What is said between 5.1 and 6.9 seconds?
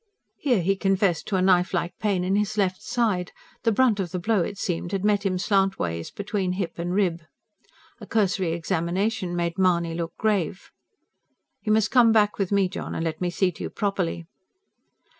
him slantways between rib